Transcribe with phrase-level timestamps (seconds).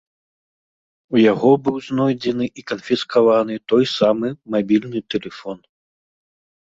[1.15, 4.27] У яго быў знойдзены і канфіскаваны той самы
[4.57, 5.57] мабільны тэлефон.